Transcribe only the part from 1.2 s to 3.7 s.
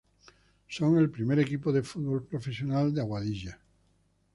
equipo de fútbol profesional de Aguadilla.